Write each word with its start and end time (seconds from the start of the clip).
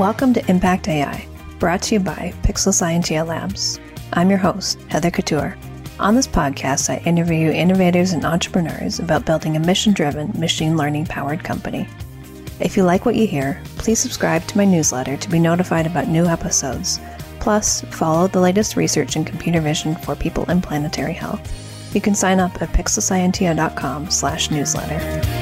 Welcome 0.00 0.32
to 0.32 0.50
Impact 0.50 0.88
AI, 0.88 1.28
brought 1.58 1.82
to 1.82 1.96
you 1.96 2.00
by 2.00 2.32
Pixel 2.42 2.72
Scientia 2.72 3.22
Labs. 3.22 3.78
I'm 4.14 4.30
your 4.30 4.38
host, 4.38 4.80
Heather 4.88 5.10
Couture. 5.10 5.58
On 5.98 6.14
this 6.14 6.26
podcast, 6.26 6.88
I 6.88 7.02
interview 7.04 7.50
innovators 7.50 8.12
and 8.12 8.24
entrepreneurs 8.24 8.98
about 8.98 9.26
building 9.26 9.56
a 9.56 9.60
mission 9.60 9.92
driven, 9.92 10.32
machine 10.40 10.78
learning 10.78 11.04
powered 11.04 11.44
company. 11.44 11.86
If 12.60 12.78
you 12.78 12.82
like 12.84 13.04
what 13.04 13.14
you 13.14 13.26
hear, 13.26 13.62
please 13.76 13.98
subscribe 13.98 14.46
to 14.46 14.56
my 14.56 14.64
newsletter 14.64 15.18
to 15.18 15.28
be 15.28 15.38
notified 15.38 15.86
about 15.86 16.08
new 16.08 16.24
episodes. 16.24 16.98
Plus, 17.38 17.82
follow 17.90 18.26
the 18.26 18.40
latest 18.40 18.76
research 18.76 19.16
in 19.16 19.24
computer 19.26 19.60
vision 19.60 19.96
for 19.96 20.16
people 20.16 20.50
in 20.50 20.62
planetary 20.62 21.12
health. 21.12 21.94
You 21.94 22.00
can 22.00 22.14
sign 22.14 22.40
up 22.40 22.62
at 22.62 22.70
pixelscientia.com 22.70 24.08
slash 24.08 24.50
newsletter. 24.50 25.39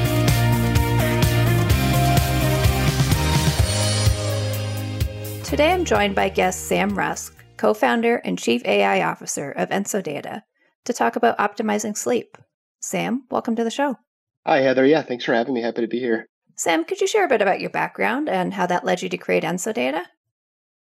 Today 5.59 5.73
I'm 5.73 5.85
joined 5.85 6.15
by 6.15 6.29
guest 6.29 6.69
Sam 6.69 6.97
Rusk, 6.97 7.35
co 7.57 7.75
founder 7.75 8.19
and 8.19 8.39
chief 8.39 8.65
AI 8.65 9.03
officer 9.03 9.51
of 9.51 9.71
EnsoData, 9.71 10.43
to 10.85 10.93
talk 10.93 11.17
about 11.17 11.37
optimizing 11.39 11.97
sleep. 11.97 12.39
Sam, 12.79 13.25
welcome 13.29 13.57
to 13.57 13.65
the 13.65 13.71
show. 13.73 13.97
Hi, 14.47 14.61
Heather. 14.61 14.87
Yeah, 14.87 15.03
thanks 15.03 15.25
for 15.25 15.35
having 15.35 15.55
me. 15.55 15.63
Happy 15.63 15.81
to 15.81 15.89
be 15.89 15.99
here. 15.99 16.29
Sam, 16.55 16.85
could 16.85 17.01
you 17.01 17.09
share 17.09 17.25
a 17.25 17.29
bit 17.29 17.43
about 17.43 17.59
your 17.59 17.71
background 17.71 18.29
and 18.29 18.55
how 18.55 18.67
that 18.67 18.85
led 18.85 19.03
you 19.03 19.09
to 19.09 19.19
create 19.19 19.43
EnsoData? 19.43 20.03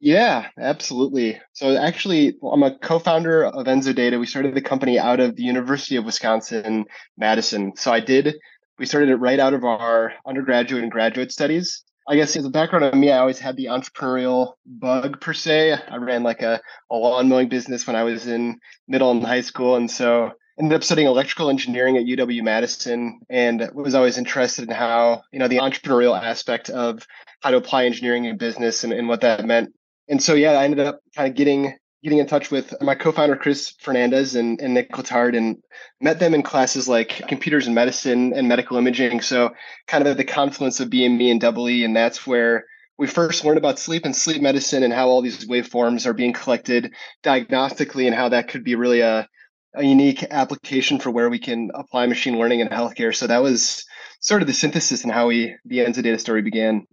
Yeah, 0.01 0.49
absolutely. 0.59 1.39
So 1.53 1.77
actually, 1.77 2.37
I'm 2.43 2.63
a 2.63 2.77
co-founder 2.77 3.45
of 3.45 3.67
EnsoData. 3.67 4.19
We 4.19 4.25
started 4.25 4.53
the 4.53 4.61
company 4.61 4.99
out 4.99 5.21
of 5.21 5.37
the 5.37 5.43
University 5.43 5.95
of 5.95 6.03
Wisconsin 6.03 6.83
Madison. 7.17 7.71
So 7.77 7.93
I 7.93 8.01
did. 8.01 8.35
We 8.77 8.85
started 8.85 9.07
it 9.11 9.15
right 9.15 9.39
out 9.39 9.53
of 9.53 9.63
our 9.63 10.11
undergraduate 10.25 10.83
and 10.83 10.91
graduate 10.91 11.31
studies. 11.31 11.85
I 12.07 12.15
guess 12.15 12.35
as 12.37 12.45
a 12.45 12.49
background 12.49 12.85
on 12.85 12.99
me, 12.99 13.11
I 13.11 13.17
always 13.17 13.39
had 13.39 13.57
the 13.57 13.65
entrepreneurial 13.65 14.53
bug 14.65 15.19
per 15.19 15.33
se. 15.33 15.73
I 15.73 15.97
ran 15.97 16.23
like 16.23 16.41
a, 16.41 16.61
a 16.89 16.95
lawn 16.95 17.27
mowing 17.27 17.49
business 17.49 17.85
when 17.85 17.97
I 17.97 18.03
was 18.03 18.27
in 18.27 18.59
middle 18.87 19.11
and 19.11 19.23
high 19.23 19.41
school. 19.41 19.75
And 19.75 19.91
so 19.91 20.31
ended 20.57 20.75
up 20.75 20.83
studying 20.85 21.07
electrical 21.07 21.49
engineering 21.49 21.97
at 21.97 22.05
UW 22.05 22.43
Madison 22.43 23.19
and 23.29 23.69
was 23.73 23.93
always 23.93 24.17
interested 24.17 24.69
in 24.69 24.73
how, 24.73 25.23
you 25.33 25.39
know, 25.39 25.49
the 25.49 25.57
entrepreneurial 25.57 26.19
aspect 26.19 26.69
of 26.69 27.05
how 27.41 27.51
to 27.51 27.57
apply 27.57 27.85
engineering 27.85 28.23
in 28.23 28.37
business 28.37 28.85
and, 28.85 28.93
and 28.93 29.09
what 29.09 29.21
that 29.21 29.45
meant. 29.45 29.73
And 30.07 30.23
so, 30.23 30.33
yeah, 30.33 30.53
I 30.53 30.63
ended 30.63 30.79
up 30.79 31.01
kind 31.13 31.29
of 31.29 31.35
getting 31.35 31.75
getting 32.03 32.19
in 32.19 32.27
touch 32.27 32.51
with 32.51 32.73
my 32.81 32.95
co-founder 32.95 33.35
Chris 33.35 33.73
Fernandez 33.79 34.35
and, 34.35 34.61
and 34.61 34.73
Nick 34.73 34.91
Glattard 34.91 35.35
and 35.35 35.57
met 35.99 36.19
them 36.19 36.33
in 36.33 36.43
classes 36.43 36.87
like 36.87 37.27
computers 37.27 37.65
and 37.65 37.75
medicine 37.75 38.33
and 38.35 38.47
medical 38.47 38.77
imaging. 38.77 39.21
So 39.21 39.51
kind 39.87 40.03
of 40.03 40.11
at 40.11 40.17
the 40.17 40.23
confluence 40.23 40.79
of 40.79 40.89
BME 40.89 41.31
and 41.31 41.43
EE, 41.43 41.83
and 41.83 41.95
that's 41.95 42.27
where 42.27 42.65
we 42.97 43.07
first 43.07 43.45
learned 43.45 43.57
about 43.57 43.79
sleep 43.79 44.05
and 44.05 44.15
sleep 44.15 44.41
medicine 44.41 44.83
and 44.83 44.93
how 44.93 45.09
all 45.09 45.21
these 45.21 45.47
waveforms 45.47 46.05
are 46.05 46.13
being 46.13 46.33
collected 46.33 46.93
diagnostically 47.23 48.05
and 48.05 48.15
how 48.15 48.29
that 48.29 48.47
could 48.47 48.63
be 48.63 48.75
really 48.75 49.01
a, 49.01 49.27
a 49.75 49.83
unique 49.83 50.23
application 50.23 50.99
for 50.99 51.11
where 51.11 51.29
we 51.29 51.39
can 51.39 51.69
apply 51.73 52.05
machine 52.07 52.37
learning 52.37 52.59
in 52.59 52.69
healthcare. 52.69 53.15
So 53.15 53.27
that 53.27 53.43
was 53.43 53.85
sort 54.19 54.41
of 54.41 54.47
the 54.47 54.53
synthesis 54.53 55.03
and 55.03 55.11
how 55.11 55.27
we 55.27 55.55
the 55.65 55.79
EnsoData 55.79 56.19
story 56.19 56.41
began. 56.41 56.87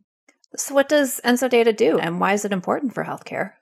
So 0.56 0.74
what 0.74 0.88
does 0.88 1.20
EnsoData 1.24 1.76
do 1.76 1.98
and 1.98 2.20
why 2.20 2.34
is 2.34 2.44
it 2.44 2.52
important 2.52 2.94
for 2.94 3.04
healthcare? 3.04 3.52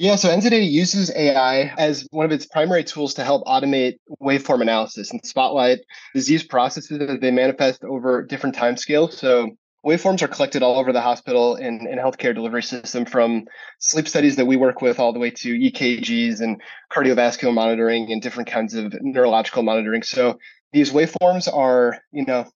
Yeah, 0.00 0.16
so 0.16 0.30
EnsoData 0.30 0.66
uses 0.66 1.14
AI 1.14 1.74
as 1.76 2.08
one 2.10 2.24
of 2.24 2.32
its 2.32 2.46
primary 2.46 2.84
tools 2.84 3.12
to 3.14 3.22
help 3.22 3.44
automate 3.44 3.98
waveform 4.22 4.62
analysis 4.62 5.10
and 5.10 5.20
spotlight 5.26 5.80
disease 6.14 6.42
processes 6.42 6.98
as 7.02 7.20
they 7.20 7.30
manifest 7.30 7.84
over 7.84 8.22
different 8.22 8.56
timescales. 8.56 9.12
So 9.12 9.50
waveforms 9.84 10.22
are 10.22 10.28
collected 10.28 10.62
all 10.62 10.78
over 10.78 10.94
the 10.94 11.02
hospital 11.02 11.54
and, 11.56 11.86
and 11.86 12.00
healthcare 12.00 12.34
delivery 12.34 12.62
system 12.62 13.04
from 13.04 13.44
sleep 13.78 14.08
studies 14.08 14.36
that 14.36 14.46
we 14.46 14.56
work 14.56 14.80
with 14.80 14.98
all 14.98 15.12
the 15.12 15.18
way 15.18 15.32
to 15.32 15.58
EKGs 15.58 16.40
and 16.40 16.62
cardiovascular 16.90 17.52
monitoring 17.52 18.10
and 18.10 18.22
different 18.22 18.48
kinds 18.48 18.72
of 18.72 18.94
neurological 19.02 19.62
monitoring. 19.62 20.02
So 20.02 20.38
these 20.72 20.92
waveforms 20.92 21.46
are, 21.52 21.98
you 22.10 22.24
know, 22.24 22.46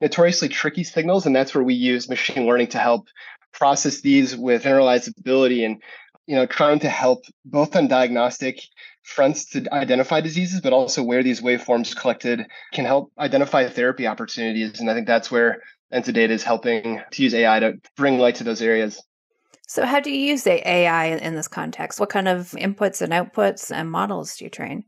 notoriously 0.00 0.48
tricky 0.48 0.84
signals, 0.84 1.26
and 1.26 1.34
that's 1.34 1.56
where 1.56 1.64
we 1.64 1.74
use 1.74 2.08
machine 2.08 2.46
learning 2.46 2.68
to 2.68 2.78
help 2.78 3.08
process 3.52 4.00
these 4.00 4.36
with 4.36 4.62
generalizability 4.62 5.64
and 5.64 5.82
you 6.26 6.36
know, 6.36 6.46
trying 6.46 6.78
to 6.80 6.88
help 6.88 7.24
both 7.44 7.76
on 7.76 7.88
diagnostic 7.88 8.60
fronts 9.02 9.44
to 9.50 9.72
identify 9.72 10.20
diseases, 10.20 10.60
but 10.60 10.72
also 10.72 11.02
where 11.02 11.22
these 11.22 11.40
waveforms 11.40 11.94
collected 11.94 12.46
can 12.72 12.84
help 12.84 13.12
identify 13.18 13.68
therapy 13.68 14.06
opportunities. 14.06 14.80
And 14.80 14.90
I 14.90 14.94
think 14.94 15.06
that's 15.06 15.30
where 15.30 15.62
EnsoData 15.92 16.30
is 16.30 16.42
helping 16.42 17.00
to 17.10 17.22
use 17.22 17.34
AI 17.34 17.60
to 17.60 17.74
bring 17.96 18.18
light 18.18 18.36
to 18.36 18.44
those 18.44 18.62
areas. 18.62 19.02
So, 19.66 19.84
how 19.86 20.00
do 20.00 20.10
you 20.10 20.30
use 20.30 20.46
AI 20.46 21.06
in 21.06 21.34
this 21.34 21.48
context? 21.48 22.00
What 22.00 22.10
kind 22.10 22.28
of 22.28 22.50
inputs 22.52 23.00
and 23.02 23.12
outputs 23.12 23.74
and 23.74 23.90
models 23.90 24.36
do 24.36 24.44
you 24.44 24.50
train? 24.50 24.84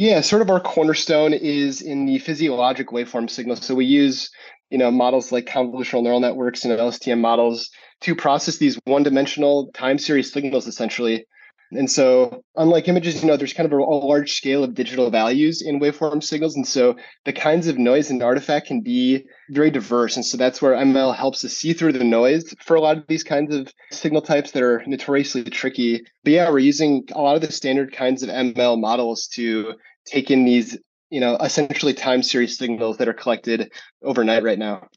Yeah, 0.00 0.22
sort 0.22 0.40
of 0.40 0.48
our 0.48 0.60
cornerstone 0.60 1.34
is 1.34 1.82
in 1.82 2.06
the 2.06 2.18
physiologic 2.20 2.88
waveform 2.88 3.28
signals. 3.28 3.66
So 3.66 3.74
we 3.74 3.84
use, 3.84 4.30
you 4.70 4.78
know, 4.78 4.90
models 4.90 5.30
like 5.30 5.44
convolutional 5.44 6.02
neural 6.02 6.20
networks 6.20 6.64
and 6.64 6.72
LSTM 6.72 7.20
models 7.20 7.68
to 8.00 8.14
process 8.14 8.56
these 8.56 8.78
one-dimensional 8.86 9.72
time 9.72 9.98
series 9.98 10.32
signals 10.32 10.66
essentially. 10.66 11.26
And 11.72 11.88
so, 11.88 12.42
unlike 12.56 12.88
images, 12.88 13.22
you 13.22 13.28
know, 13.28 13.36
there's 13.36 13.52
kind 13.52 13.66
of 13.66 13.72
a, 13.72 13.82
a, 13.82 14.06
large 14.06 14.32
scale 14.32 14.64
of 14.64 14.74
digital 14.74 15.08
values 15.08 15.62
in 15.62 15.78
waveform 15.78 16.22
signals. 16.22 16.56
And 16.56 16.66
so, 16.66 16.96
the 17.24 17.32
kinds 17.32 17.68
of 17.68 17.78
noise 17.78 18.10
and 18.10 18.22
artifact 18.22 18.66
can 18.66 18.80
be 18.80 19.24
very 19.50 19.70
diverse. 19.70 20.16
And 20.16 20.24
so, 20.24 20.36
that's 20.36 20.60
where 20.60 20.74
ML 20.74 21.14
helps 21.14 21.44
us 21.44 21.52
see 21.52 21.72
through 21.72 21.92
the 21.92 22.04
noise 22.04 22.54
for 22.64 22.74
a 22.74 22.80
lot 22.80 22.96
of 22.96 23.06
these 23.06 23.22
kinds 23.22 23.54
of 23.54 23.72
signal 23.92 24.22
types 24.22 24.50
that 24.50 24.64
are 24.64 24.82
notoriously 24.86 25.44
tricky. 25.44 26.02
But 26.24 26.32
yeah, 26.32 26.50
we're 26.50 26.58
using 26.58 27.04
a 27.12 27.20
lot 27.20 27.36
of 27.36 27.42
the 27.42 27.52
standard 27.52 27.92
kinds 27.92 28.24
of 28.24 28.30
ML 28.30 28.80
models 28.80 29.28
to 29.34 29.74
take 30.06 30.30
in 30.30 30.44
these, 30.44 30.76
you 31.08 31.20
know, 31.20 31.36
essentially 31.36 31.94
time 31.94 32.24
series 32.24 32.58
signals 32.58 32.96
that 32.96 33.08
are 33.08 33.14
collected 33.14 33.70
overnight 34.02 34.42
right 34.42 34.58
now. 34.58 34.88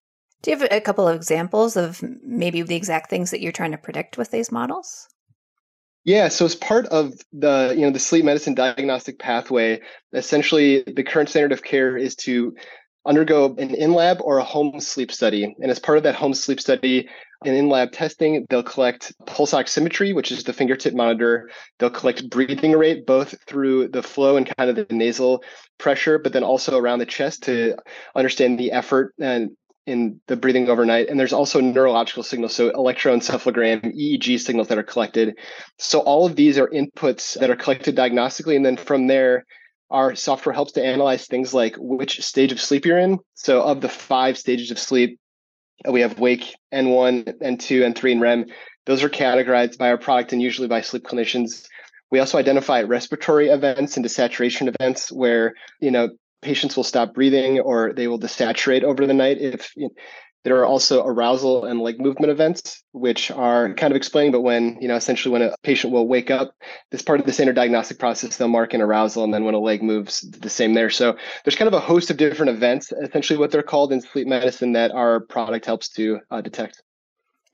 Do 0.41 0.51
you 0.51 0.57
have 0.57 0.67
a 0.71 0.81
couple 0.81 1.07
of 1.07 1.15
examples 1.15 1.77
of 1.77 2.03
maybe 2.21 2.63
the 2.63 2.75
exact 2.75 3.09
things 3.09 3.31
that 3.31 3.41
you're 3.41 3.53
trying 3.53 3.71
to 3.71 3.77
predict 3.77 4.17
with 4.17 4.31
these 4.31 4.51
models? 4.51 5.07
Yeah, 6.05 6.27
so 6.27 6.45
as 6.45 6.55
part 6.55 6.87
of 6.87 7.13
the 7.31 7.73
you 7.75 7.81
know 7.81 7.91
the 7.91 7.99
sleep 7.99 8.25
medicine 8.25 8.55
diagnostic 8.55 9.19
pathway, 9.19 9.81
essentially 10.11 10.83
the 10.83 11.03
current 11.03 11.29
standard 11.29 11.53
of 11.53 11.63
care 11.63 11.95
is 11.95 12.15
to 12.17 12.55
undergo 13.05 13.55
an 13.57 13.75
in-lab 13.75 14.19
or 14.21 14.37
a 14.37 14.43
home 14.43 14.79
sleep 14.79 15.11
study. 15.11 15.43
And 15.43 15.71
as 15.71 15.79
part 15.79 15.97
of 15.97 16.03
that 16.03 16.15
home 16.15 16.33
sleep 16.33 16.59
study, 16.59 17.09
in 17.45 17.53
in-lab 17.53 17.91
testing, 17.91 18.45
they'll 18.49 18.63
collect 18.63 19.13
pulse 19.25 19.53
oximetry, 19.53 20.15
which 20.15 20.31
is 20.31 20.43
the 20.43 20.53
fingertip 20.53 20.93
monitor. 20.93 21.49
They'll 21.79 21.89
collect 21.89 22.29
breathing 22.29 22.71
rate, 22.71 23.05
both 23.05 23.35
through 23.45 23.89
the 23.89 24.03
flow 24.03 24.37
and 24.37 24.49
kind 24.57 24.69
of 24.69 24.75
the 24.75 24.95
nasal 24.95 25.43
pressure, 25.77 26.17
but 26.17 26.31
then 26.31 26.43
also 26.43 26.77
around 26.77 26.99
the 26.99 27.05
chest 27.05 27.43
to 27.43 27.75
understand 28.15 28.59
the 28.59 28.71
effort 28.71 29.13
and 29.19 29.51
in 29.85 30.21
the 30.27 30.35
breathing 30.35 30.69
overnight. 30.69 31.09
And 31.09 31.19
there's 31.19 31.33
also 31.33 31.59
neurological 31.59 32.23
signals, 32.23 32.53
so 32.55 32.71
electroencephalogram, 32.71 33.83
EEG 33.83 34.39
signals 34.39 34.69
that 34.69 34.77
are 34.77 34.83
collected. 34.83 35.37
So 35.77 35.99
all 35.99 36.25
of 36.25 36.35
these 36.35 36.57
are 36.57 36.69
inputs 36.69 37.37
that 37.39 37.49
are 37.49 37.55
collected 37.55 37.95
diagnostically. 37.95 38.55
And 38.55 38.65
then 38.65 38.77
from 38.77 39.07
there, 39.07 39.45
our 39.89 40.15
software 40.15 40.53
helps 40.53 40.71
to 40.73 40.83
analyze 40.83 41.27
things 41.27 41.53
like 41.53 41.75
which 41.77 42.21
stage 42.21 42.51
of 42.51 42.61
sleep 42.61 42.85
you're 42.85 42.97
in. 42.97 43.19
So 43.33 43.61
of 43.61 43.81
the 43.81 43.89
five 43.89 44.37
stages 44.37 44.71
of 44.71 44.79
sleep, 44.79 45.19
we 45.87 46.01
have 46.01 46.19
wake, 46.19 46.55
N1, 46.73 47.41
N2, 47.41 47.93
N3, 47.93 48.11
and 48.13 48.21
REM. 48.21 48.45
Those 48.85 49.03
are 49.03 49.09
categorized 49.09 49.77
by 49.77 49.89
our 49.89 49.97
product 49.97 50.33
and 50.33 50.41
usually 50.41 50.67
by 50.67 50.81
sleep 50.81 51.03
clinicians. 51.03 51.67
We 52.09 52.19
also 52.19 52.37
identify 52.37 52.81
respiratory 52.83 53.49
events 53.49 53.97
and 53.97 54.05
desaturation 54.05 54.73
events 54.79 55.11
where, 55.11 55.53
you 55.79 55.91
know, 55.91 56.09
patients 56.43 56.75
will 56.75 56.83
stop 56.83 57.13
breathing 57.13 57.59
or 57.59 57.93
they 57.93 58.07
will 58.07 58.19
desaturate 58.19 58.83
over 58.83 59.05
the 59.05 59.13
night 59.13 59.37
if 59.39 59.71
you 59.75 59.83
know, 59.83 59.93
there 60.43 60.57
are 60.57 60.65
also 60.65 61.05
arousal 61.05 61.63
and 61.65 61.79
leg 61.79 61.99
movement 61.99 62.29
events 62.29 62.83
which 62.91 63.31
are 63.31 63.73
kind 63.73 63.91
of 63.91 63.97
explained 63.97 64.31
but 64.31 64.41
when 64.41 64.77
you 64.81 64.87
know 64.87 64.95
essentially 64.95 65.31
when 65.31 65.41
a 65.41 65.55
patient 65.63 65.93
will 65.93 66.07
wake 66.07 66.29
up 66.29 66.53
this 66.91 67.01
part 67.01 67.19
of 67.19 67.25
the 67.25 67.33
standard 67.33 67.55
diagnostic 67.55 67.97
process 67.97 68.37
they'll 68.37 68.47
mark 68.47 68.73
an 68.73 68.81
arousal 68.81 69.23
and 69.23 69.33
then 69.33 69.45
when 69.45 69.55
a 69.55 69.59
leg 69.59 69.81
moves 69.81 70.21
the 70.21 70.49
same 70.49 70.73
there 70.73 70.89
so 70.89 71.15
there's 71.43 71.55
kind 71.55 71.67
of 71.67 71.73
a 71.73 71.79
host 71.79 72.09
of 72.09 72.17
different 72.17 72.49
events 72.49 72.91
essentially 73.03 73.39
what 73.39 73.51
they're 73.51 73.63
called 73.63 73.91
in 73.91 74.01
sleep 74.01 74.27
medicine 74.27 74.73
that 74.73 74.91
our 74.91 75.21
product 75.21 75.65
helps 75.65 75.89
to 75.89 76.19
uh, 76.31 76.41
detect 76.41 76.81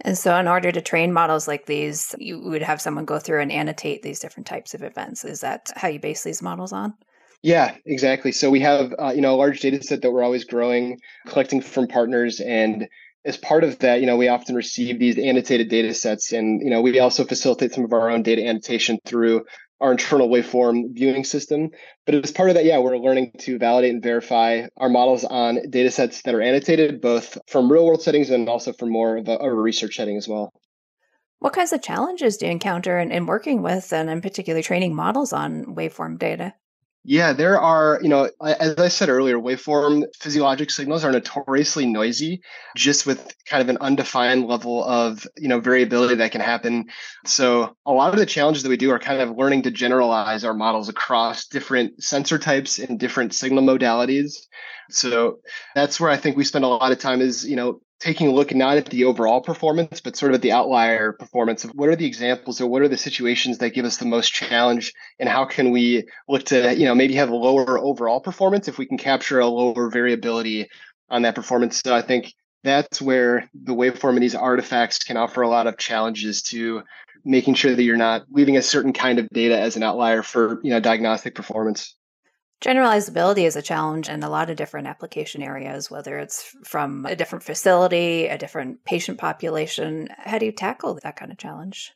and 0.01 0.17
so, 0.17 0.37
in 0.37 0.47
order 0.47 0.71
to 0.71 0.81
train 0.81 1.11
models 1.11 1.45
like 1.45 1.65
these, 1.65 2.15
you 2.17 2.39
would 2.39 2.61
have 2.61 2.79
someone 2.79 3.03
go 3.03 3.19
through 3.19 3.41
and 3.41 3.51
annotate 3.51 4.01
these 4.01 4.19
different 4.19 4.47
types 4.47 4.73
of 4.73 4.81
events. 4.81 5.25
Is 5.25 5.41
that 5.41 5.71
how 5.75 5.89
you 5.89 5.99
base 5.99 6.23
these 6.23 6.41
models 6.41 6.71
on? 6.71 6.93
Yeah, 7.41 7.75
exactly. 7.85 8.31
So 8.31 8.49
we 8.49 8.59
have 8.61 8.93
uh, 8.99 9.13
you 9.15 9.21
know 9.21 9.35
a 9.35 9.37
large 9.37 9.61
data 9.61 9.81
set 9.81 10.01
that 10.01 10.11
we're 10.11 10.23
always 10.23 10.43
growing, 10.43 10.99
collecting 11.27 11.61
from 11.61 11.87
partners, 11.87 12.39
and 12.39 12.87
as 13.25 13.37
part 13.37 13.63
of 13.63 13.79
that, 13.79 13.99
you 13.99 14.07
know, 14.07 14.17
we 14.17 14.27
often 14.27 14.55
receive 14.55 14.99
these 14.99 15.17
annotated 15.17 15.69
data 15.69 15.93
sets, 15.93 16.31
and 16.31 16.61
you 16.61 16.69
know, 16.69 16.81
we 16.81 16.99
also 16.99 17.23
facilitate 17.23 17.73
some 17.73 17.83
of 17.83 17.93
our 17.93 18.09
own 18.09 18.23
data 18.23 18.45
annotation 18.45 18.97
through 19.05 19.45
our 19.81 19.91
internal 19.91 20.27
waveform 20.27 20.93
viewing 20.93 21.23
system. 21.23 21.69
But 22.05 22.15
as 22.15 22.31
part 22.31 22.49
of 22.49 22.55
that, 22.55 22.65
yeah, 22.65 22.79
we're 22.79 22.97
learning 22.97 23.31
to 23.39 23.57
validate 23.57 23.93
and 23.93 24.03
verify 24.03 24.67
our 24.77 24.89
models 24.89 25.23
on 25.23 25.69
data 25.69 25.91
sets 25.91 26.21
that 26.23 26.35
are 26.35 26.41
annotated, 26.41 26.99
both 27.01 27.37
from 27.47 27.71
real 27.71 27.85
world 27.85 28.01
settings 28.01 28.29
and 28.29 28.49
also 28.49 28.73
from 28.73 28.91
more 28.91 29.17
of 29.17 29.27
a, 29.29 29.37
a 29.37 29.53
research 29.53 29.95
setting 29.95 30.17
as 30.17 30.27
well. 30.27 30.51
What 31.39 31.53
kinds 31.53 31.71
of 31.71 31.81
challenges 31.81 32.35
do 32.35 32.45
you 32.45 32.51
encounter 32.51 32.99
in, 32.99 33.11
in 33.11 33.25
working 33.25 33.61
with 33.61 33.93
and 33.93 34.09
in 34.09 34.19
particular 34.19 34.61
training 34.61 34.93
models 34.93 35.31
on 35.31 35.63
waveform 35.75 36.19
data? 36.19 36.53
Yeah, 37.05 37.31
there 37.31 37.59
are, 37.59 37.99
you 38.03 38.09
know, 38.09 38.29
as 38.41 38.75
I 38.75 38.89
said 38.89 39.09
earlier, 39.09 39.37
waveform 39.37 40.03
physiologic 40.19 40.69
signals 40.69 41.05
are 41.05 41.11
notoriously 41.11 41.85
noisy, 41.85 42.41
just 42.75 43.07
with 43.07 43.33
kind 43.45 43.61
of 43.61 43.69
an 43.69 43.77
undefined 43.79 44.45
level 44.45 44.83
of, 44.83 45.25
you 45.37 45.47
know, 45.47 45.61
variability 45.61 46.15
that 46.15 46.33
can 46.33 46.41
happen. 46.41 46.85
So 47.25 47.75
a 47.85 47.93
lot 47.93 48.13
of 48.13 48.19
the 48.19 48.25
challenges 48.25 48.63
that 48.63 48.69
we 48.69 48.77
do 48.77 48.91
are 48.91 48.99
kind 48.99 49.21
of 49.21 49.35
learning 49.37 49.63
to 49.63 49.71
generalize 49.71 50.43
our 50.43 50.53
models 50.53 50.89
across 50.89 51.47
different 51.47 52.03
sensor 52.03 52.37
types 52.37 52.79
and 52.79 52.99
different 52.99 53.33
signal 53.33 53.63
modalities. 53.63 54.33
So 54.91 55.39
that's 55.75 55.99
where 56.01 56.11
I 56.11 56.17
think 56.17 56.35
we 56.35 56.43
spend 56.43 56.65
a 56.65 56.67
lot 56.67 56.91
of 56.91 56.99
time 56.99 57.21
is, 57.21 57.47
you 57.47 57.55
know, 57.55 57.79
taking 57.99 58.27
a 58.27 58.31
look 58.31 58.53
not 58.55 58.77
at 58.77 58.85
the 58.85 59.03
overall 59.03 59.41
performance, 59.41 59.99
but 59.99 60.15
sort 60.15 60.31
of 60.31 60.35
at 60.35 60.41
the 60.41 60.53
outlier 60.53 61.11
performance 61.11 61.65
of 61.65 61.71
what 61.71 61.89
are 61.89 61.95
the 61.95 62.05
examples 62.05 62.61
or 62.61 62.67
what 62.67 62.81
are 62.81 62.87
the 62.87 62.97
situations 62.97 63.57
that 63.57 63.71
give 63.71 63.85
us 63.85 63.97
the 63.97 64.05
most 64.05 64.33
challenge 64.33 64.93
and 65.19 65.27
how 65.27 65.45
can 65.45 65.71
we 65.71 66.07
look 66.27 66.45
to, 66.45 66.73
you 66.75 66.85
know, 66.85 66.95
maybe 66.95 67.15
have 67.15 67.29
a 67.29 67.35
lower 67.35 67.77
overall 67.77 68.21
performance 68.21 68.67
if 68.67 68.77
we 68.77 68.85
can 68.85 68.97
capture 68.97 69.39
a 69.39 69.47
lower 69.47 69.89
variability 69.89 70.67
on 71.09 71.23
that 71.23 71.35
performance. 71.35 71.81
So 71.83 71.93
I 71.93 72.01
think 72.01 72.33
that's 72.63 73.01
where 73.01 73.49
the 73.53 73.73
waveform 73.73 74.13
and 74.13 74.23
these 74.23 74.35
artifacts 74.35 74.99
can 74.99 75.17
offer 75.17 75.41
a 75.41 75.49
lot 75.49 75.67
of 75.67 75.77
challenges 75.77 76.41
to 76.43 76.83
making 77.25 77.53
sure 77.53 77.75
that 77.75 77.83
you're 77.83 77.97
not 77.97 78.23
leaving 78.31 78.55
a 78.55 78.61
certain 78.61 78.93
kind 78.93 79.19
of 79.19 79.27
data 79.29 79.59
as 79.59 79.75
an 79.75 79.83
outlier 79.83 80.23
for, 80.23 80.61
you 80.63 80.69
know, 80.69 80.79
diagnostic 80.79 81.35
performance. 81.35 81.95
Generalizability 82.61 83.45
is 83.45 83.55
a 83.55 83.61
challenge 83.61 84.09
in 84.09 84.21
a 84.21 84.29
lot 84.29 84.49
of 84.49 84.57
different 84.57 84.87
application 84.87 85.41
areas, 85.41 85.89
whether 85.89 86.17
it's 86.17 86.43
from 86.65 87.05
a 87.05 87.15
different 87.15 87.43
facility, 87.43 88.27
a 88.27 88.37
different 88.37 88.83
patient 88.83 89.17
population. 89.17 90.09
How 90.17 90.39
do 90.39 90.45
you 90.45 90.51
tackle 90.51 90.99
that 91.01 91.15
kind 91.15 91.31
of 91.31 91.37
challenge? 91.37 91.93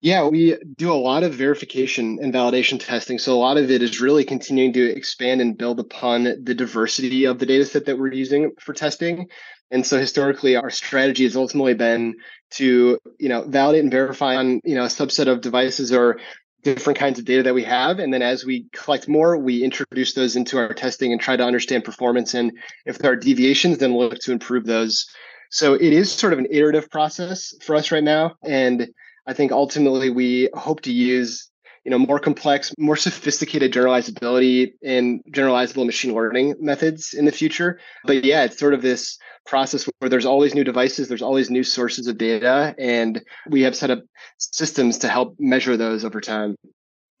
Yeah, 0.00 0.28
we 0.28 0.56
do 0.76 0.92
a 0.92 0.94
lot 0.94 1.24
of 1.24 1.34
verification 1.34 2.20
and 2.22 2.32
validation 2.32 2.78
testing. 2.78 3.18
So 3.18 3.34
a 3.34 3.42
lot 3.42 3.56
of 3.56 3.68
it 3.68 3.82
is 3.82 4.00
really 4.00 4.24
continuing 4.24 4.72
to 4.74 4.88
expand 4.88 5.40
and 5.40 5.58
build 5.58 5.80
upon 5.80 6.22
the 6.22 6.54
diversity 6.54 7.24
of 7.24 7.40
the 7.40 7.46
data 7.46 7.64
set 7.64 7.86
that 7.86 7.98
we're 7.98 8.12
using 8.12 8.52
for 8.60 8.72
testing. 8.72 9.26
And 9.72 9.84
so 9.84 9.98
historically, 9.98 10.54
our 10.54 10.70
strategy 10.70 11.24
has 11.24 11.36
ultimately 11.36 11.74
been 11.74 12.14
to, 12.52 12.98
you 13.18 13.28
know, 13.28 13.42
validate 13.42 13.82
and 13.82 13.90
verify 13.90 14.36
on, 14.36 14.60
you 14.64 14.76
know, 14.76 14.84
a 14.84 14.86
subset 14.86 15.26
of 15.26 15.40
devices 15.40 15.92
or 15.92 16.20
different 16.62 16.98
kinds 16.98 17.18
of 17.18 17.24
data 17.24 17.42
that 17.44 17.54
we 17.54 17.64
have. 17.64 17.98
And 17.98 18.12
then 18.12 18.22
as 18.22 18.44
we 18.44 18.66
collect 18.72 19.08
more, 19.08 19.38
we 19.38 19.62
introduce 19.62 20.14
those 20.14 20.36
into 20.36 20.58
our 20.58 20.74
testing 20.74 21.12
and 21.12 21.20
try 21.20 21.36
to 21.36 21.44
understand 21.44 21.84
performance. 21.84 22.34
And 22.34 22.52
if 22.84 22.98
there 22.98 23.12
are 23.12 23.16
deviations, 23.16 23.78
then 23.78 23.96
look 23.96 24.18
to 24.20 24.32
improve 24.32 24.66
those. 24.66 25.06
So 25.50 25.74
it 25.74 25.92
is 25.92 26.12
sort 26.12 26.32
of 26.32 26.38
an 26.38 26.48
iterative 26.50 26.90
process 26.90 27.54
for 27.62 27.74
us 27.76 27.90
right 27.90 28.04
now. 28.04 28.34
And 28.42 28.88
I 29.26 29.34
think 29.34 29.52
ultimately 29.52 30.10
we 30.10 30.50
hope 30.54 30.82
to 30.82 30.92
use 30.92 31.47
you 31.88 31.90
know 31.90 31.98
more 31.98 32.18
complex 32.18 32.74
more 32.78 32.96
sophisticated 32.96 33.72
generalizability 33.72 34.72
and 34.84 35.22
generalizable 35.32 35.86
machine 35.86 36.12
learning 36.12 36.54
methods 36.60 37.14
in 37.14 37.24
the 37.24 37.32
future 37.32 37.80
but 38.04 38.22
yeah 38.26 38.44
it's 38.44 38.58
sort 38.58 38.74
of 38.74 38.82
this 38.82 39.16
process 39.46 39.88
where 39.98 40.10
there's 40.10 40.26
always 40.26 40.54
new 40.54 40.64
devices 40.64 41.08
there's 41.08 41.22
always 41.22 41.48
new 41.48 41.64
sources 41.64 42.06
of 42.06 42.18
data 42.18 42.74
and 42.78 43.22
we 43.48 43.62
have 43.62 43.74
set 43.74 43.90
up 43.90 44.00
systems 44.36 44.98
to 44.98 45.08
help 45.08 45.34
measure 45.38 45.78
those 45.78 46.04
over 46.04 46.20
time 46.20 46.54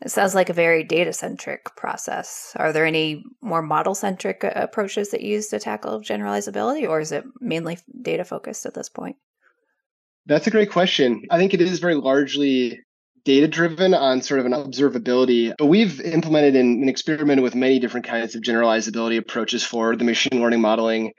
it 0.02 0.10
sounds 0.10 0.34
like 0.34 0.50
a 0.50 0.52
very 0.52 0.84
data 0.84 1.12
centric 1.12 1.74
process. 1.74 2.52
Are 2.54 2.72
there 2.72 2.86
any 2.86 3.24
more 3.42 3.62
model 3.62 3.96
centric 3.96 4.44
uh, 4.44 4.52
approaches 4.54 5.10
that 5.10 5.22
you 5.22 5.32
use 5.32 5.48
to 5.48 5.58
tackle 5.58 6.00
generalizability, 6.00 6.88
or 6.88 7.00
is 7.00 7.10
it 7.10 7.24
mainly 7.40 7.78
data 8.00 8.24
focused 8.24 8.64
at 8.64 8.74
this 8.74 8.88
point? 8.88 9.16
That's 10.26 10.46
a 10.46 10.52
great 10.52 10.70
question. 10.70 11.24
I 11.32 11.38
think 11.38 11.52
it 11.52 11.60
is 11.60 11.80
very 11.80 11.96
largely 11.96 12.78
data 13.24 13.48
driven 13.48 13.94
on 13.94 14.22
sort 14.22 14.40
of 14.40 14.46
an 14.46 14.52
observability. 14.52 15.52
But 15.58 15.66
we've 15.66 16.00
implemented 16.00 16.56
and, 16.56 16.88
experimented 16.88 17.42
with 17.42 17.54
many 17.54 17.78
different 17.78 18.06
kinds 18.06 18.34
of 18.34 18.42
generalizability 18.42 19.18
approaches 19.18 19.64
for 19.64 19.96
the 19.96 20.04
machine 20.04 20.40
learning 20.40 20.60
modeling. 20.60 21.12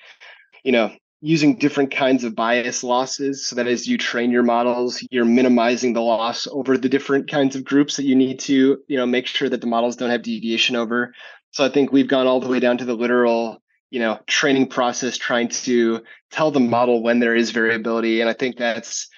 You 0.63 0.73
know, 0.73 0.91
using 1.21 1.57
different 1.57 1.91
kinds 1.91 2.23
of 2.23 2.35
bias 2.35 2.83
losses. 2.83 3.47
So 3.47 3.55
that 3.57 3.67
as 3.67 3.87
you 3.87 3.97
train 3.97 4.31
your 4.31 4.43
models, 4.43 5.05
you're 5.11 5.25
minimizing 5.25 5.93
the 5.93 6.01
loss 6.01 6.47
over 6.47 6.77
the 6.77 6.89
different 6.89 7.29
kinds 7.29 7.55
of 7.55 7.65
groups 7.65 7.97
that 7.97 8.05
you 8.05 8.15
need 8.15 8.39
to, 8.41 8.77
you 8.87 8.97
know, 8.97 9.05
make 9.05 9.27
sure 9.27 9.49
that 9.49 9.61
the 9.61 9.67
models 9.67 9.95
don't 9.95 10.11
have 10.11 10.21
deviation 10.21 10.75
over. 10.75 11.13
So 11.51 11.65
I 11.65 11.69
think 11.69 11.91
we've 11.91 12.07
gone 12.07 12.27
all 12.27 12.39
the 12.39 12.47
way 12.47 12.59
down 12.59 12.77
to 12.77 12.85
the 12.85 12.93
literal, 12.93 13.61
you 13.89 13.99
know, 13.99 14.19
training 14.27 14.67
process, 14.67 15.17
trying 15.17 15.49
to 15.49 16.03
tell 16.31 16.51
the 16.51 16.59
model 16.59 17.01
when 17.03 17.19
there 17.19 17.35
is 17.35 17.51
variability. 17.51 18.21
And 18.21 18.29
I 18.29 18.33
think 18.33 18.57
that's 18.57 19.09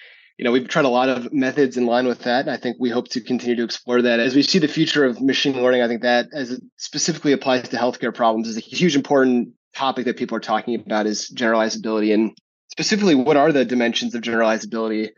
you 0.42 0.46
know, 0.46 0.52
we've 0.54 0.68
tried 0.68 0.86
a 0.86 0.90
lot 0.90 1.08
of 1.08 1.32
methods 1.32 1.78
in 1.78 1.86
line 1.86 2.08
with 2.08 2.22
that. 2.22 2.50
I 2.50 2.58
think 2.58 2.78
we 2.80 2.90
hope 2.90 3.10
to 3.10 3.22
continue 3.22 3.56
to 3.58 3.64
explore 3.64 4.02
that. 4.02 4.20
As 4.20 4.34
we 4.34 4.42
see 4.42 4.58
the 4.58 4.68
future 4.68 5.06
of 5.06 5.22
machine 5.22 5.62
learning, 5.62 5.84
I 5.84 5.88
think 5.88 6.02
that 6.02 6.30
as 6.34 6.50
it 6.50 6.64
specifically 6.78 7.32
applies 7.32 7.70
to 7.70 7.78
healthcare 7.78 8.12
problems 8.12 8.48
is 8.48 8.58
a 8.58 8.60
huge 8.60 8.96
important 8.96 9.50
topic 9.76 10.06
that 10.06 10.18
people 10.18 10.36
are 10.36 10.42
talking 10.42 10.74
about 10.74 11.06
is 11.06 11.32
generalizability 11.38 12.12
and 12.12 12.36
specifically 12.72 13.14
what 13.14 13.38
are 13.38 13.52
the 13.52 13.64
dimensions 13.64 14.16
of 14.16 14.24
generalizability, 14.24 15.10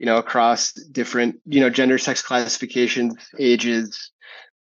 you 0.00 0.06
know, 0.06 0.16
across 0.16 0.72
different, 0.72 1.36
you 1.46 1.60
know, 1.60 1.70
gender, 1.70 1.96
sex 1.96 2.20
classifications, 2.20 3.14
ages, 3.38 4.10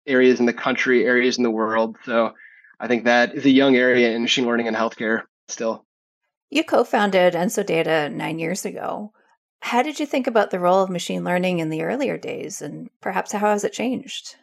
areas 0.05 0.41
in 0.41 0.45
the 0.45 0.51
country, 0.51 1.05
areas 1.05 1.37
in 1.37 1.43
the 1.43 1.49
world. 1.49 1.95
So 2.03 2.33
I 2.81 2.89
think 2.89 3.05
that 3.05 3.33
is 3.33 3.45
a 3.45 3.49
young 3.49 3.77
area 3.77 4.11
in 4.11 4.23
machine 4.23 4.45
learning 4.45 4.67
and 4.67 4.75
healthcare 4.75 5.21
still. 5.47 5.85
You 6.49 6.65
co-founded 6.65 7.33
EnsoData 7.33 8.11
nine 8.11 8.39
years 8.39 8.65
ago. 8.65 9.13
How 9.61 9.83
did 9.83 9.99
you 9.99 10.05
think 10.05 10.27
about 10.27 10.49
the 10.51 10.59
role 10.59 10.81
of 10.83 10.89
machine 10.89 11.23
learning 11.23 11.59
in 11.59 11.69
the 11.69 11.83
earlier 11.83 12.17
days, 12.17 12.61
and 12.61 12.89
perhaps 12.99 13.31
how 13.31 13.51
has 13.51 13.63
it 13.63 13.73
changed? 13.73 14.35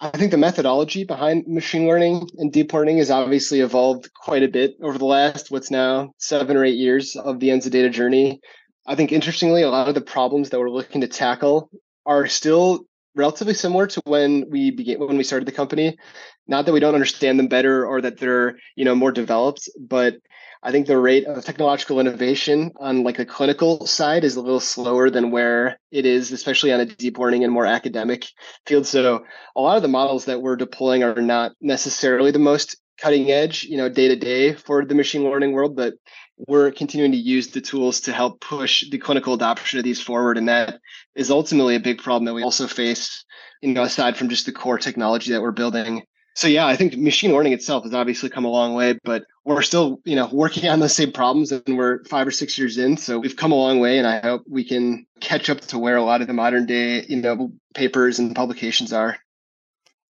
I 0.00 0.10
think 0.10 0.30
the 0.30 0.38
methodology 0.38 1.02
behind 1.02 1.48
machine 1.48 1.88
learning 1.88 2.30
and 2.38 2.52
deep 2.52 2.72
learning 2.72 2.98
has 2.98 3.10
obviously 3.10 3.60
evolved 3.60 4.14
quite 4.14 4.44
a 4.44 4.48
bit 4.48 4.76
over 4.80 4.96
the 4.96 5.04
last, 5.04 5.50
what's 5.50 5.72
now 5.72 6.12
seven 6.18 6.56
or 6.56 6.64
eight 6.64 6.76
years 6.76 7.16
of 7.16 7.40
the 7.40 7.48
EnsoData 7.48 7.90
journey. 7.90 8.40
I 8.86 8.94
think 8.94 9.10
interestingly, 9.10 9.62
a 9.62 9.70
lot 9.70 9.88
of 9.88 9.96
the 9.96 10.00
problems 10.00 10.50
that 10.50 10.60
we're 10.60 10.70
looking 10.70 11.00
to 11.00 11.08
tackle 11.08 11.68
are 12.06 12.28
still 12.28 12.86
relatively 13.16 13.54
similar 13.54 13.88
to 13.88 14.00
when 14.06 14.48
we 14.48 14.70
began 14.70 15.00
when 15.00 15.16
we 15.18 15.24
started 15.24 15.46
the 15.46 15.52
company. 15.52 15.98
Not 16.46 16.64
that 16.64 16.72
we 16.72 16.80
don't 16.80 16.94
understand 16.94 17.38
them 17.38 17.48
better 17.48 17.84
or 17.84 18.00
that 18.00 18.18
they're 18.18 18.56
you 18.76 18.84
know 18.84 18.94
more 18.94 19.12
developed, 19.12 19.68
but 19.78 20.14
I 20.62 20.72
think 20.72 20.86
the 20.86 20.98
rate 20.98 21.26
of 21.26 21.44
technological 21.44 22.00
innovation 22.00 22.72
on 22.80 23.04
like 23.04 23.16
the 23.16 23.26
clinical 23.26 23.86
side 23.86 24.24
is 24.24 24.36
a 24.36 24.40
little 24.40 24.60
slower 24.60 25.08
than 25.08 25.30
where 25.30 25.78
it 25.92 26.04
is, 26.04 26.32
especially 26.32 26.72
on 26.72 26.80
a 26.80 26.86
deep 26.86 27.18
learning 27.18 27.44
and 27.44 27.52
more 27.52 27.66
academic 27.66 28.26
field. 28.66 28.86
So 28.86 29.24
a 29.54 29.60
lot 29.60 29.76
of 29.76 29.82
the 29.82 29.88
models 29.88 30.24
that 30.24 30.42
we're 30.42 30.56
deploying 30.56 31.04
are 31.04 31.20
not 31.20 31.52
necessarily 31.60 32.32
the 32.32 32.38
most 32.38 32.76
cutting 33.00 33.30
edge, 33.30 33.64
you 33.64 33.76
know, 33.76 33.88
day 33.88 34.08
to 34.08 34.16
day 34.16 34.52
for 34.52 34.84
the 34.84 34.94
machine 34.94 35.22
learning 35.22 35.52
world, 35.52 35.76
but 35.76 35.94
we're 36.48 36.70
continuing 36.72 37.12
to 37.12 37.18
use 37.18 37.48
the 37.48 37.60
tools 37.60 38.00
to 38.02 38.12
help 38.12 38.40
push 38.40 38.88
the 38.90 38.98
clinical 38.98 39.34
adoption 39.34 39.78
of 39.78 39.84
these 39.84 40.00
forward. 40.00 40.38
And 40.38 40.48
that 40.48 40.80
is 41.14 41.30
ultimately 41.30 41.76
a 41.76 41.80
big 41.80 41.98
problem 42.02 42.24
that 42.24 42.34
we 42.34 42.42
also 42.42 42.66
face, 42.66 43.24
you 43.62 43.72
know, 43.72 43.82
aside 43.82 44.16
from 44.16 44.28
just 44.28 44.46
the 44.46 44.52
core 44.52 44.78
technology 44.78 45.32
that 45.32 45.42
we're 45.42 45.52
building 45.52 46.02
so 46.38 46.46
yeah, 46.46 46.68
I 46.68 46.76
think 46.76 46.96
machine 46.96 47.32
learning 47.32 47.52
itself 47.52 47.82
has 47.82 47.92
obviously 47.92 48.30
come 48.30 48.44
a 48.44 48.48
long 48.48 48.74
way, 48.74 48.96
but 49.02 49.24
we're 49.44 49.60
still, 49.60 50.00
you 50.04 50.14
know, 50.14 50.28
working 50.32 50.68
on 50.68 50.78
the 50.78 50.88
same 50.88 51.10
problems 51.10 51.50
and 51.50 51.76
we're 51.76 52.04
five 52.04 52.28
or 52.28 52.30
six 52.30 52.56
years 52.56 52.78
in. 52.78 52.96
So 52.96 53.18
we've 53.18 53.34
come 53.34 53.50
a 53.50 53.56
long 53.56 53.80
way 53.80 53.98
and 53.98 54.06
I 54.06 54.20
hope 54.20 54.42
we 54.48 54.62
can 54.62 55.04
catch 55.18 55.50
up 55.50 55.60
to 55.62 55.78
where 55.80 55.96
a 55.96 56.04
lot 56.04 56.20
of 56.20 56.28
the 56.28 56.32
modern 56.34 56.64
day, 56.64 57.04
you 57.08 57.16
know, 57.16 57.50
papers 57.74 58.20
and 58.20 58.36
publications 58.36 58.92
are. 58.92 59.18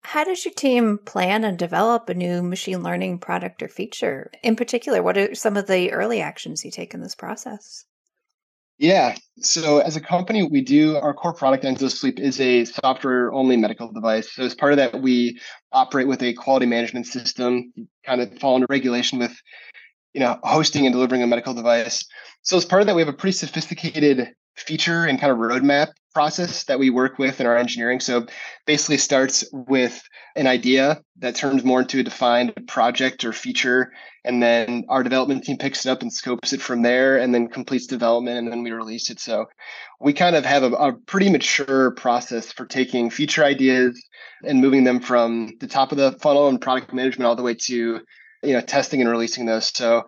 How 0.02 0.24
does 0.24 0.44
your 0.44 0.54
team 0.54 0.98
plan 0.98 1.44
and 1.44 1.56
develop 1.56 2.08
a 2.08 2.14
new 2.14 2.42
machine 2.42 2.82
learning 2.82 3.20
product 3.20 3.62
or 3.62 3.68
feature? 3.68 4.32
In 4.42 4.56
particular, 4.56 5.04
what 5.04 5.16
are 5.16 5.36
some 5.36 5.56
of 5.56 5.68
the 5.68 5.92
early 5.92 6.20
actions 6.20 6.64
you 6.64 6.72
take 6.72 6.94
in 6.94 7.00
this 7.00 7.14
process? 7.14 7.84
Yeah. 8.78 9.16
So 9.40 9.78
as 9.78 9.96
a 9.96 10.00
company, 10.00 10.44
we 10.44 10.62
do 10.62 10.96
our 10.96 11.12
core 11.12 11.32
product, 11.32 11.64
EnsoSleep, 11.64 12.20
is 12.20 12.40
a 12.40 12.64
software 12.64 13.32
only 13.32 13.56
medical 13.56 13.90
device. 13.90 14.32
So 14.32 14.44
as 14.44 14.54
part 14.54 14.72
of 14.72 14.76
that, 14.76 15.00
we 15.02 15.40
operate 15.72 16.06
with 16.06 16.22
a 16.22 16.32
quality 16.34 16.66
management 16.66 17.06
system, 17.06 17.72
kind 18.06 18.20
of 18.20 18.38
fall 18.38 18.54
under 18.54 18.66
regulation 18.70 19.18
with, 19.18 19.36
you 20.14 20.20
know, 20.20 20.38
hosting 20.44 20.86
and 20.86 20.92
delivering 20.92 21.22
a 21.22 21.26
medical 21.26 21.54
device. 21.54 22.04
So 22.42 22.56
as 22.56 22.64
part 22.64 22.80
of 22.82 22.86
that, 22.86 22.94
we 22.94 23.02
have 23.02 23.08
a 23.08 23.12
pretty 23.12 23.36
sophisticated 23.36 24.32
feature 24.58 25.04
and 25.04 25.20
kind 25.20 25.32
of 25.32 25.38
roadmap 25.38 25.92
process 26.14 26.64
that 26.64 26.78
we 26.78 26.90
work 26.90 27.18
with 27.18 27.40
in 27.40 27.46
our 27.46 27.56
engineering. 27.56 28.00
So 28.00 28.26
basically 28.66 28.98
starts 28.98 29.44
with 29.52 30.02
an 30.36 30.46
idea 30.46 31.02
that 31.18 31.36
turns 31.36 31.64
more 31.64 31.82
into 31.82 32.00
a 32.00 32.02
defined 32.02 32.54
project 32.66 33.24
or 33.24 33.32
feature. 33.32 33.92
And 34.24 34.42
then 34.42 34.84
our 34.88 35.02
development 35.02 35.44
team 35.44 35.58
picks 35.58 35.86
it 35.86 35.90
up 35.90 36.02
and 36.02 36.12
scopes 36.12 36.52
it 36.52 36.60
from 36.60 36.82
there 36.82 37.18
and 37.18 37.34
then 37.34 37.48
completes 37.48 37.86
development 37.86 38.38
and 38.38 38.52
then 38.52 38.62
we 38.62 38.72
release 38.72 39.10
it. 39.10 39.20
So 39.20 39.46
we 40.00 40.12
kind 40.12 40.34
of 40.34 40.44
have 40.44 40.64
a, 40.64 40.70
a 40.72 40.92
pretty 40.92 41.30
mature 41.30 41.92
process 41.92 42.52
for 42.52 42.66
taking 42.66 43.10
feature 43.10 43.44
ideas 43.44 44.02
and 44.44 44.60
moving 44.60 44.84
them 44.84 45.00
from 45.00 45.52
the 45.60 45.66
top 45.66 45.92
of 45.92 45.98
the 45.98 46.12
funnel 46.20 46.48
and 46.48 46.60
product 46.60 46.92
management 46.92 47.26
all 47.26 47.36
the 47.36 47.42
way 47.42 47.54
to 47.54 48.00
you 48.42 48.52
know 48.52 48.60
testing 48.60 49.00
and 49.00 49.10
releasing 49.10 49.46
those. 49.46 49.70
So 49.74 50.04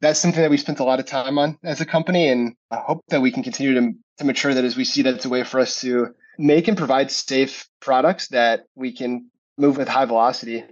that's 0.00 0.20
something 0.20 0.42
that 0.42 0.50
we 0.50 0.56
spent 0.56 0.80
a 0.80 0.84
lot 0.84 1.00
of 1.00 1.06
time 1.06 1.38
on 1.38 1.58
as 1.64 1.80
a 1.80 1.86
company 1.86 2.28
and 2.28 2.54
I 2.70 2.76
hope 2.76 3.04
that 3.08 3.20
we 3.22 3.30
can 3.30 3.42
continue 3.42 3.74
to 3.74 3.92
to 4.18 4.24
mature 4.24 4.54
that 4.54 4.64
as 4.64 4.76
we 4.76 4.84
see 4.84 5.02
that 5.02 5.14
it's 5.14 5.24
a 5.24 5.30
way 5.30 5.44
for 5.44 5.60
us 5.60 5.80
to 5.82 6.14
make 6.38 6.68
and 6.68 6.76
provide 6.76 7.10
safe 7.10 7.68
products 7.80 8.28
that 8.28 8.60
we 8.74 8.92
can 8.92 9.30
move 9.58 9.76
with 9.76 9.88
high 9.88 10.04
velocity. 10.04 10.64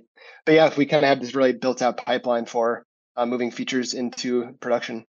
But 0.44 0.52
yeah, 0.52 0.66
if 0.66 0.76
we 0.76 0.86
kind 0.86 1.04
of 1.04 1.08
have 1.08 1.20
this 1.20 1.34
really 1.34 1.52
built 1.52 1.82
out 1.82 1.96
pipeline 1.96 2.46
for 2.46 2.84
uh, 3.16 3.26
moving 3.26 3.50
features 3.50 3.94
into 3.94 4.56
production. 4.60 5.04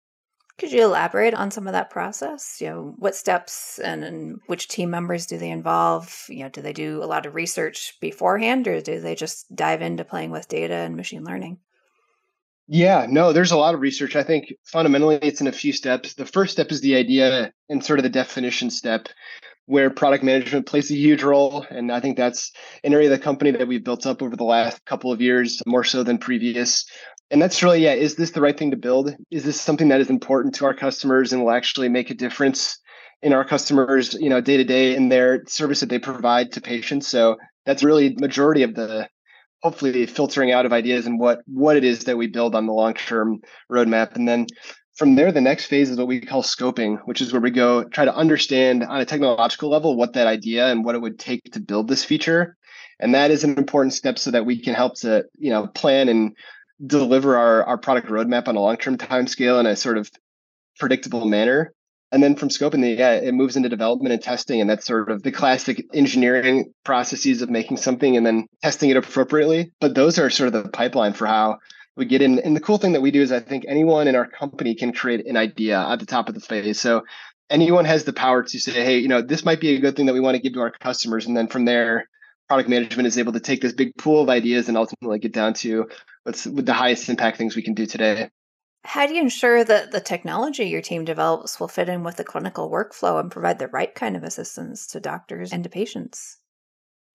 Could 0.58 0.72
you 0.72 0.86
elaborate 0.86 1.34
on 1.34 1.52
some 1.52 1.68
of 1.68 1.74
that 1.74 1.90
process? 1.90 2.60
You 2.62 2.70
know, 2.70 2.94
what 2.98 3.16
steps 3.16 3.78
and, 3.80 4.06
and, 4.06 4.40
which 4.48 4.70
team 4.70 4.90
members 4.90 5.26
do 5.26 5.38
they 5.38 5.50
involve? 5.50 6.26
You 6.30 6.44
know, 6.44 6.50
do 6.50 6.62
they 6.62 6.72
do 6.72 7.04
a 7.04 7.06
lot 7.06 7.26
of 7.26 7.36
research 7.36 7.98
beforehand 8.00 8.66
or 8.68 8.80
do 8.80 9.02
they 9.02 9.16
just 9.16 9.54
dive 9.54 9.82
into 9.82 10.06
playing 10.06 10.32
with 10.32 10.48
data 10.48 10.76
and 10.76 10.96
machine 10.96 11.26
learning? 11.26 11.58
Yeah, 12.68 13.06
no, 13.08 13.32
there's 13.32 13.52
a 13.52 13.58
lot 13.58 13.76
of 13.76 13.82
research. 13.82 14.16
I 14.16 14.24
think 14.24 14.54
fundamentally 14.64 15.20
it's 15.22 15.42
in 15.42 15.48
a 15.48 15.52
few 15.52 15.72
steps. 15.72 16.16
The 16.16 16.26
first 16.26 16.54
step 16.54 16.72
is 16.72 16.82
the 16.82 16.96
idea 16.96 17.52
and 17.70 17.84
sort 17.84 18.00
of 18.00 18.04
the 18.04 18.10
definition 18.10 18.72
step 18.72 19.08
where 19.68 19.90
product 19.90 20.24
management 20.24 20.66
plays 20.66 20.92
a 20.92 20.96
huge 20.96 21.24
role. 21.24 21.66
And 21.70 21.92
I 21.92 22.00
think 22.00 22.18
that's 22.18 22.52
an 22.84 22.94
area 22.94 23.12
of 23.12 23.18
the 23.18 23.24
company 23.24 23.52
that 23.52 23.68
we've 23.68 23.84
built 23.84 24.06
up 24.06 24.22
over 24.22 24.36
the 24.36 24.44
last 24.44 24.84
couple 24.86 25.12
of 25.12 25.22
years, 25.22 25.62
more 25.66 25.84
so 25.84 26.04
than 26.04 26.18
previous. 26.18 26.86
And 27.32 27.42
that's 27.42 27.62
really, 27.64 27.84
yeah, 27.84 27.94
is 27.94 28.16
this 28.16 28.32
the 28.32 28.42
right 28.42 28.58
thing 28.58 28.72
to 28.72 28.78
build? 28.78 29.16
Is 29.32 29.44
this 29.44 29.60
something 29.60 29.90
that 29.90 30.02
is 30.02 30.10
important 30.10 30.56
to 30.56 30.66
our 30.66 30.76
customers 30.76 31.34
and 31.34 31.44
will 31.44 31.52
actually 31.52 31.90
make 31.90 32.10
a 32.10 32.16
difference 32.16 32.80
in 33.22 33.34
our 33.34 33.46
customers, 33.46 34.14
you 34.14 34.30
know, 34.30 34.42
day 34.42 34.58
to 34.58 34.64
day 34.64 34.96
in 34.96 35.10
their 35.10 35.44
service 35.48 35.80
that 35.80 35.90
they 35.90 36.00
provide 36.00 36.52
to 36.54 36.62
patients? 36.62 37.08
So 37.08 37.38
that's 37.66 37.84
really 37.84 38.16
majority 38.20 38.62
of 38.62 38.76
the 38.76 39.08
hopefully 39.62 40.06
filtering 40.06 40.52
out 40.52 40.66
of 40.66 40.74
ideas 40.74 41.06
and 41.06 41.20
what 41.20 41.42
what 41.48 41.76
it 41.76 41.84
is 41.84 42.04
that 42.06 42.18
we 42.18 42.28
build 42.28 42.56
on 42.56 42.66
the 42.66 42.74
long 42.74 42.94
term 42.94 43.40
roadmap. 43.72 44.16
And 44.16 44.28
then 44.28 44.48
from 44.96 45.16
there, 45.16 45.32
the 45.32 45.42
next 45.42 45.66
phase 45.66 45.90
is 45.90 45.98
what 45.98 46.08
we 46.08 46.22
call 46.22 46.42
scoping, 46.42 47.00
which 47.06 47.22
is 47.22 47.34
where 47.34 47.42
we 47.42 47.52
go 47.52 47.84
try 47.84 48.06
to 48.06 48.16
understand 48.16 48.84
on 48.84 49.02
a 49.02 49.06
technological 49.06 49.70
level 49.70 49.96
what 49.96 50.14
that 50.14 50.28
idea 50.28 50.68
and 50.68 50.86
what 50.86 50.96
it 50.96 51.02
would 51.02 51.20
take 51.20 51.44
to 51.52 51.60
build 51.60 51.88
this 51.88 52.04
feature. 52.04 52.58
And 53.00 53.14
that 53.14 53.30
is 53.30 53.44
an 53.44 53.58
important 53.58 53.94
step 53.94 54.18
so 54.18 54.32
that 54.32 54.46
we 54.46 54.62
can 54.62 54.74
help 54.74 54.96
to, 55.02 55.26
you 55.38 55.50
know, 55.50 55.68
plan 55.68 56.08
and 56.08 56.36
deliver 56.86 57.36
our, 57.38 57.64
our 57.64 57.78
product 57.78 58.08
roadmap 58.08 58.48
on 58.48 58.56
a 58.56 58.62
long-term 58.62 58.98
time 58.98 59.28
scale 59.28 59.60
in 59.60 59.66
a 59.66 59.76
sort 59.76 59.98
of 59.98 60.10
predictable 60.80 61.26
manner. 61.26 61.74
And 62.12 62.22
then 62.22 62.36
from 62.36 62.50
scoping, 62.50 62.98
yeah, 62.98 63.14
it 63.14 63.34
moves 63.34 63.58
into 63.58 63.68
development 63.68 64.14
and 64.14 64.22
testing. 64.22 64.62
And 64.62 64.70
that's 64.70 64.86
sort 64.86 65.10
of 65.10 65.24
the 65.24 65.32
classic 65.32 65.86
engineering 65.94 66.74
processes 66.84 67.42
of 67.42 67.50
making 67.50 67.78
something 67.78 68.16
and 68.16 68.26
then 68.26 68.48
testing 68.64 68.90
it 68.90 68.98
appropriately. 68.98 69.74
But 69.82 69.96
those 69.96 70.20
are 70.20 70.30
sort 70.30 70.54
of 70.54 70.64
the 70.64 70.70
pipeline 70.70 71.14
for 71.14 71.26
how 71.26 71.58
we 71.98 72.06
get 72.06 72.22
in. 72.22 72.40
And 72.40 72.56
the 72.56 72.62
cool 72.62 72.78
thing 72.78 72.94
that 72.94 73.02
we 73.02 73.12
do 73.12 73.22
is 73.22 73.32
I 73.32 73.40
think 73.40 73.66
anyone 73.68 74.08
in 74.08 74.16
our 74.16 74.28
company 74.28 74.76
can 74.76 74.94
create 74.94 75.26
an 75.26 75.36
idea 75.36 75.80
at 75.80 76.00
the 76.00 76.06
top 76.06 76.30
of 76.30 76.36
the 76.36 76.42
phase. 76.42 76.80
So 76.80 77.04
anyone 77.50 77.86
has 77.86 78.04
the 78.04 78.14
power 78.14 78.44
to 78.44 78.60
say, 78.60 78.72
hey, 78.72 79.00
you 79.00 79.08
know, 79.08 79.22
this 79.22 79.46
might 79.46 79.60
be 79.60 79.76
a 79.76 79.80
good 79.80 79.96
thing 79.96 80.06
that 80.06 80.14
we 80.14 80.20
want 80.20 80.36
to 80.36 80.42
give 80.42 80.54
to 80.54 80.62
our 80.62 80.72
customers. 80.72 81.26
And 81.26 81.36
then 81.36 81.48
from 81.48 81.66
there, 81.66 82.08
product 82.48 82.70
management 82.70 83.08
is 83.08 83.18
able 83.18 83.34
to 83.34 83.40
take 83.40 83.62
this 83.62 83.74
big 83.74 83.96
pool 83.98 84.22
of 84.22 84.30
ideas 84.30 84.68
and 84.70 84.78
ultimately 84.78 85.20
get 85.20 85.34
down 85.34 85.54
to 85.56 85.90
what's 86.24 86.44
the 86.44 86.74
highest 86.74 87.10
impact 87.10 87.38
things 87.38 87.56
we 87.56 87.64
can 87.64 87.74
do 87.74 87.86
today. 87.86 88.30
How 88.86 89.08
do 89.08 89.16
you 89.16 89.22
ensure 89.22 89.64
that 89.64 89.92
the 89.92 90.00
technology 90.00 90.66
your 90.66 90.82
team 90.82 91.06
develops 91.06 91.60
will 91.60 91.68
fit 91.68 91.90
in 91.90 92.04
with 92.04 92.18
the 92.18 92.24
clinical 92.24 92.70
workflow 92.70 93.20
and 93.20 93.32
provide 93.32 93.58
the 93.58 93.68
right 93.68 93.94
kind 93.94 94.16
of 94.16 94.24
assistance 94.24 94.86
to 94.88 95.00
doctors 95.00 95.52
and 95.52 95.64
to 95.64 95.70
patients? 95.70 96.38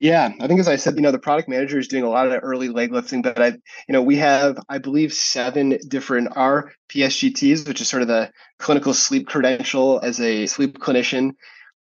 Yeah, 0.00 0.32
I 0.40 0.48
think 0.48 0.58
as 0.58 0.66
I 0.66 0.76
said, 0.76 0.96
you 0.96 1.02
know, 1.02 1.12
the 1.12 1.18
product 1.18 1.48
manager 1.48 1.78
is 1.78 1.86
doing 1.86 2.02
a 2.02 2.08
lot 2.08 2.26
of 2.26 2.32
the 2.32 2.40
early 2.40 2.70
leg 2.70 2.90
lifting, 2.90 3.22
but 3.22 3.40
I, 3.40 3.48
you 3.48 3.92
know, 3.92 4.02
we 4.02 4.16
have, 4.16 4.58
I 4.68 4.78
believe, 4.78 5.12
seven 5.12 5.78
different 5.86 6.30
R 6.34 6.72
PSGTs, 6.88 7.68
which 7.68 7.80
is 7.80 7.88
sort 7.88 8.02
of 8.02 8.08
the 8.08 8.32
clinical 8.58 8.92
sleep 8.92 9.28
credential 9.28 10.00
as 10.02 10.18
a 10.20 10.46
sleep 10.46 10.78
clinician. 10.78 11.32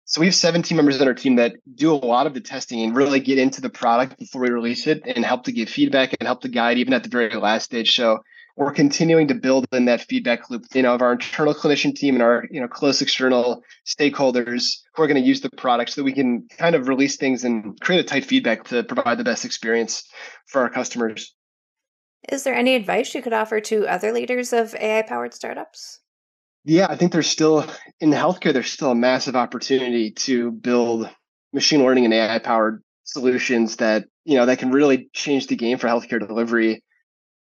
So 0.05 0.21
we 0.21 0.27
have 0.27 0.35
seven 0.35 0.61
team 0.61 0.77
members 0.77 1.01
on 1.01 1.07
our 1.07 1.13
team 1.13 1.35
that 1.37 1.55
do 1.75 1.91
a 1.91 1.95
lot 1.95 2.27
of 2.27 2.33
the 2.33 2.41
testing 2.41 2.81
and 2.81 2.95
really 2.95 3.19
get 3.19 3.37
into 3.37 3.61
the 3.61 3.69
product 3.69 4.17
before 4.19 4.43
we 4.43 4.49
release 4.49 4.87
it 4.87 5.01
and 5.05 5.25
help 5.25 5.45
to 5.45 5.51
give 5.51 5.67
feedback 5.67 6.13
and 6.17 6.27
help 6.27 6.41
to 6.41 6.49
guide 6.49 6.77
even 6.77 6.93
at 6.93 7.03
the 7.03 7.09
very 7.09 7.33
last 7.35 7.65
stage. 7.65 7.95
So 7.95 8.19
we're 8.55 8.71
continuing 8.71 9.27
to 9.27 9.33
build 9.33 9.65
in 9.71 9.85
that 9.85 10.01
feedback 10.01 10.49
loop, 10.49 10.65
you 10.73 10.83
know, 10.83 10.93
of 10.93 11.01
our 11.01 11.13
internal 11.13 11.53
clinician 11.53 11.93
team 11.93 12.15
and 12.15 12.23
our, 12.23 12.45
you 12.51 12.61
know, 12.61 12.67
close 12.67 13.01
external 13.01 13.63
stakeholders 13.85 14.77
who 14.93 15.03
are 15.03 15.07
going 15.07 15.21
to 15.21 15.27
use 15.27 15.41
the 15.41 15.49
product 15.57 15.91
so 15.91 16.01
that 16.01 16.05
we 16.05 16.13
can 16.13 16.47
kind 16.57 16.75
of 16.75 16.87
release 16.87 17.17
things 17.17 17.43
and 17.43 17.79
create 17.81 17.99
a 17.99 18.03
tight 18.03 18.25
feedback 18.25 18.65
to 18.65 18.83
provide 18.83 19.17
the 19.17 19.23
best 19.23 19.43
experience 19.43 20.03
for 20.47 20.61
our 20.61 20.69
customers. 20.69 21.33
Is 22.29 22.43
there 22.43 22.53
any 22.53 22.75
advice 22.75 23.13
you 23.15 23.21
could 23.21 23.33
offer 23.33 23.59
to 23.59 23.87
other 23.87 24.11
leaders 24.11 24.53
of 24.53 24.75
AI 24.75 25.01
powered 25.01 25.33
startups? 25.33 25.99
Yeah, 26.63 26.87
I 26.89 26.95
think 26.95 27.11
there's 27.11 27.27
still 27.27 27.65
in 27.99 28.11
healthcare, 28.11 28.53
there's 28.53 28.71
still 28.71 28.91
a 28.91 28.95
massive 28.95 29.35
opportunity 29.35 30.11
to 30.11 30.51
build 30.51 31.09
machine 31.51 31.83
learning 31.83 32.05
and 32.05 32.13
AI 32.13 32.39
powered 32.39 32.81
solutions 33.03 33.77
that, 33.77 34.05
you 34.23 34.37
know, 34.37 34.45
that 34.45 34.59
can 34.59 34.71
really 34.71 35.09
change 35.11 35.47
the 35.47 35.57
game 35.57 35.77
for 35.77 35.87
healthcare 35.87 36.25
delivery 36.25 36.81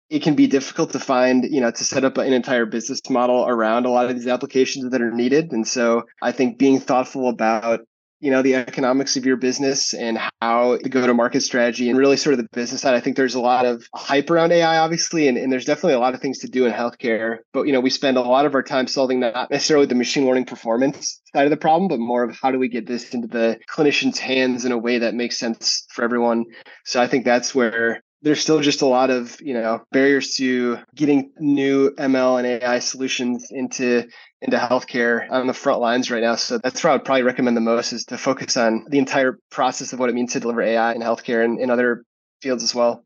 it 0.10 0.24
can 0.24 0.36
be 0.36 0.48
difficult 0.48 0.92
to 0.92 1.00
find, 1.00 1.44
you 1.44 1.60
know, 1.60 1.72
to 1.72 1.84
set 1.84 2.06
up 2.06 2.18
an 2.18 2.32
entire 2.32 2.66
business 2.66 3.02
model 3.10 3.46
around 3.48 3.86
a 3.86 3.90
lot 3.90 4.10
of 4.10 4.16
these 4.16 4.28
applications 4.28 4.90
that 4.92 5.02
are 5.02 5.12
needed. 5.12 5.52
And 5.52 5.68
so 5.68 6.04
I 6.22 6.32
think 6.32 6.58
being 6.58 6.80
thoughtful 6.80 7.28
about, 7.28 7.82
you 8.20 8.32
know, 8.32 8.42
the 8.42 8.56
economics 8.56 9.16
of 9.16 9.26
your 9.26 9.36
business 9.36 9.94
and 9.94 10.18
how 10.42 10.78
the 10.78 10.90
go 10.90 11.06
to 11.06 11.14
market 11.14 11.42
strategy 11.42 11.90
and 11.90 12.00
really 12.00 12.18
sort 12.18 12.34
of 12.34 12.40
the 12.40 12.48
business 12.52 12.82
side, 12.82 12.96
I 12.96 13.00
think 13.00 13.16
there's 13.16 13.36
a 13.36 13.40
lot 13.40 13.66
of 13.66 13.86
hype 13.94 14.32
around 14.32 14.54
AI, 14.54 14.80
obviously, 14.80 15.28
and, 15.28 15.38
and 15.38 15.52
there's 15.52 15.66
definitely 15.66 15.94
a 15.94 16.00
lot 16.00 16.16
of 16.16 16.22
things 16.22 16.40
to 16.40 16.48
do 16.48 16.66
in 16.66 16.72
healthcare. 16.72 17.40
But, 17.54 17.64
you 17.64 17.74
know, 17.74 17.82
we 17.82 17.90
spend 17.90 18.18
a 18.18 18.22
lot 18.22 18.46
of 18.46 18.56
our 18.56 18.64
time 18.64 18.88
solving 18.88 19.20
not 19.20 19.52
necessarily 19.52 19.86
the 19.86 19.94
machine 19.94 20.26
learning 20.26 20.46
performance 20.46 21.22
side 21.36 21.44
of 21.44 21.52
the 21.52 21.58
problem, 21.58 21.90
but 21.90 22.00
more 22.00 22.24
of 22.24 22.36
how 22.42 22.50
do 22.50 22.58
we 22.58 22.70
get 22.70 22.88
this 22.88 23.14
into 23.14 23.28
the 23.28 23.60
clinician's 23.70 24.18
hands 24.18 24.64
in 24.66 24.72
a 24.72 24.78
way 24.78 25.00
that 25.00 25.14
makes 25.14 25.38
sense 25.38 25.86
for 25.92 26.04
everyone. 26.04 26.46
So 26.86 27.02
I 27.02 27.08
think 27.08 27.24
that's 27.24 27.54
where 27.54 28.02
there's 28.28 28.42
still 28.42 28.60
just 28.62 28.82
a 28.82 28.86
lot 28.86 29.10
of 29.10 29.40
you 29.42 29.54
know 29.54 29.82
barriers 29.92 30.36
to 30.36 30.78
getting 30.94 31.32
new 31.40 31.92
ML 31.92 32.38
and 32.38 32.64
AI 32.64 32.80
solutions 32.80 33.48
into 33.50 34.08
into 34.42 34.58
healthcare 34.58 35.30
on 35.32 35.48
the 35.48 35.54
front 35.54 35.80
lines 35.80 36.12
right 36.12 36.22
now. 36.22 36.36
So 36.36 36.60
that's 36.60 36.84
what 36.84 36.92
I 36.92 36.94
would 36.94 37.06
probably 37.06 37.24
recommend 37.24 37.58
the 37.58 37.62
most 37.62 37.94
is 37.94 38.06
to 38.06 38.18
focus 38.18 38.58
on 38.58 38.86
the 38.90 39.00
entire 39.00 39.40
process 39.50 39.94
of 39.94 40.00
what 40.00 40.10
it 40.10 40.16
means 40.16 40.34
to 40.34 40.40
deliver 40.40 40.62
AI 40.62 40.94
in 40.94 41.02
healthcare 41.02 41.44
and 41.44 41.60
in 41.60 41.70
other 41.70 42.04
fields 42.42 42.64
as 42.64 42.76
well. 42.76 43.04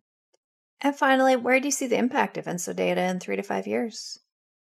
And 0.81 0.95
finally, 0.95 1.35
where 1.35 1.59
do 1.59 1.67
you 1.67 1.71
see 1.71 1.87
the 1.87 1.97
impact 1.97 2.37
of 2.37 2.45
EnsoData 2.45 2.97
in 2.97 3.19
three 3.19 3.35
to 3.35 3.43
five 3.43 3.67
years? 3.67 4.19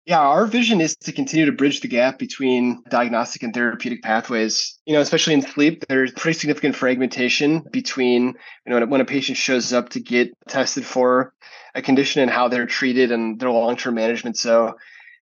Yeah, 0.05 0.19
our 0.19 0.45
vision 0.45 0.81
is 0.81 0.95
to 0.97 1.11
continue 1.11 1.47
to 1.47 1.51
bridge 1.51 1.81
the 1.81 1.87
gap 1.87 2.19
between 2.19 2.83
diagnostic 2.89 3.41
and 3.41 3.51
therapeutic 3.53 4.03
pathways. 4.03 4.79
You 4.85 4.93
know, 4.93 5.01
especially 5.01 5.33
in 5.33 5.41
sleep, 5.41 5.83
there's 5.89 6.11
pretty 6.11 6.37
significant 6.37 6.75
fragmentation 6.75 7.63
between, 7.71 8.35
you 8.67 8.79
know, 8.79 8.85
when 8.85 9.01
a 9.01 9.05
patient 9.05 9.37
shows 9.37 9.73
up 9.73 9.89
to 9.89 9.99
get 9.99 10.31
tested 10.47 10.85
for 10.85 11.33
a 11.73 11.81
condition 11.81 12.21
and 12.21 12.29
how 12.29 12.49
they're 12.49 12.67
treated 12.67 13.11
and 13.11 13.39
their 13.39 13.49
long-term 13.49 13.95
management. 13.95 14.37
So, 14.37 14.77